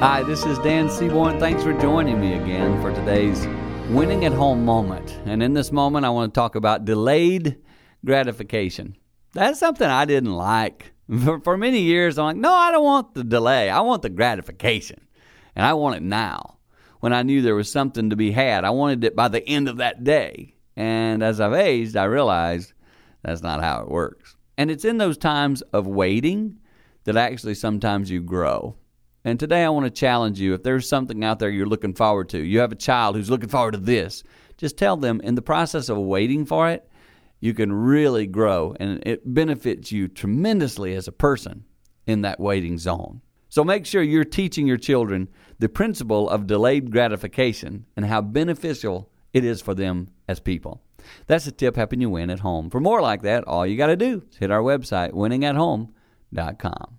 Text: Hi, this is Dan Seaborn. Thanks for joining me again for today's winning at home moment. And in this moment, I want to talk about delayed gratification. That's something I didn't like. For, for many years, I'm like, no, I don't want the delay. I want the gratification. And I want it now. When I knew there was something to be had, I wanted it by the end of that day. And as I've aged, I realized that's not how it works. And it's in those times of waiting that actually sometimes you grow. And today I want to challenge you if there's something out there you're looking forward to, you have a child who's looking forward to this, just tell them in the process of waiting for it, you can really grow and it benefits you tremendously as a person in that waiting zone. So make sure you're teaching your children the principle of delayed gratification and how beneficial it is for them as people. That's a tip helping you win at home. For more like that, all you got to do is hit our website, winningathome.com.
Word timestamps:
Hi, 0.00 0.22
this 0.22 0.46
is 0.46 0.60
Dan 0.60 0.88
Seaborn. 0.88 1.40
Thanks 1.40 1.64
for 1.64 1.72
joining 1.72 2.20
me 2.20 2.34
again 2.34 2.80
for 2.80 2.94
today's 2.94 3.48
winning 3.90 4.24
at 4.26 4.32
home 4.32 4.64
moment. 4.64 5.18
And 5.26 5.42
in 5.42 5.54
this 5.54 5.72
moment, 5.72 6.06
I 6.06 6.10
want 6.10 6.32
to 6.32 6.38
talk 6.38 6.54
about 6.54 6.84
delayed 6.84 7.56
gratification. 8.04 8.96
That's 9.32 9.58
something 9.58 9.88
I 9.88 10.04
didn't 10.04 10.36
like. 10.36 10.92
For, 11.24 11.40
for 11.40 11.56
many 11.56 11.80
years, 11.80 12.16
I'm 12.16 12.26
like, 12.26 12.36
no, 12.36 12.52
I 12.52 12.70
don't 12.70 12.84
want 12.84 13.14
the 13.14 13.24
delay. 13.24 13.70
I 13.70 13.80
want 13.80 14.02
the 14.02 14.08
gratification. 14.08 15.00
And 15.56 15.66
I 15.66 15.72
want 15.72 15.96
it 15.96 16.02
now. 16.02 16.58
When 17.00 17.12
I 17.12 17.22
knew 17.22 17.42
there 17.42 17.56
was 17.56 17.72
something 17.72 18.10
to 18.10 18.16
be 18.16 18.30
had, 18.30 18.64
I 18.64 18.70
wanted 18.70 19.02
it 19.02 19.16
by 19.16 19.26
the 19.26 19.44
end 19.48 19.68
of 19.68 19.78
that 19.78 20.04
day. 20.04 20.54
And 20.76 21.24
as 21.24 21.40
I've 21.40 21.54
aged, 21.54 21.96
I 21.96 22.04
realized 22.04 22.72
that's 23.22 23.42
not 23.42 23.64
how 23.64 23.80
it 23.80 23.90
works. 23.90 24.36
And 24.56 24.70
it's 24.70 24.84
in 24.84 24.98
those 24.98 25.18
times 25.18 25.62
of 25.72 25.88
waiting 25.88 26.60
that 27.02 27.16
actually 27.16 27.54
sometimes 27.54 28.12
you 28.12 28.20
grow. 28.20 28.76
And 29.24 29.38
today 29.38 29.64
I 29.64 29.68
want 29.68 29.84
to 29.84 29.90
challenge 29.90 30.40
you 30.40 30.54
if 30.54 30.62
there's 30.62 30.88
something 30.88 31.24
out 31.24 31.38
there 31.38 31.50
you're 31.50 31.66
looking 31.66 31.94
forward 31.94 32.28
to, 32.30 32.38
you 32.38 32.60
have 32.60 32.72
a 32.72 32.76
child 32.76 33.16
who's 33.16 33.30
looking 33.30 33.48
forward 33.48 33.72
to 33.72 33.78
this, 33.78 34.22
just 34.56 34.76
tell 34.76 34.96
them 34.96 35.20
in 35.22 35.34
the 35.34 35.42
process 35.42 35.88
of 35.88 35.98
waiting 35.98 36.46
for 36.46 36.70
it, 36.70 36.88
you 37.40 37.54
can 37.54 37.72
really 37.72 38.26
grow 38.26 38.74
and 38.80 39.02
it 39.06 39.32
benefits 39.32 39.92
you 39.92 40.08
tremendously 40.08 40.94
as 40.94 41.08
a 41.08 41.12
person 41.12 41.64
in 42.06 42.22
that 42.22 42.40
waiting 42.40 42.78
zone. 42.78 43.20
So 43.48 43.64
make 43.64 43.86
sure 43.86 44.02
you're 44.02 44.24
teaching 44.24 44.66
your 44.66 44.76
children 44.76 45.28
the 45.58 45.68
principle 45.68 46.28
of 46.28 46.46
delayed 46.46 46.90
gratification 46.90 47.86
and 47.96 48.06
how 48.06 48.20
beneficial 48.20 49.10
it 49.32 49.44
is 49.44 49.60
for 49.60 49.74
them 49.74 50.08
as 50.26 50.40
people. 50.40 50.82
That's 51.26 51.46
a 51.46 51.52
tip 51.52 51.76
helping 51.76 52.00
you 52.00 52.10
win 52.10 52.30
at 52.30 52.40
home. 52.40 52.70
For 52.70 52.80
more 52.80 53.00
like 53.00 53.22
that, 53.22 53.44
all 53.44 53.66
you 53.66 53.76
got 53.76 53.86
to 53.86 53.96
do 53.96 54.22
is 54.30 54.36
hit 54.36 54.50
our 54.50 54.62
website, 54.62 55.12
winningathome.com. 55.12 56.97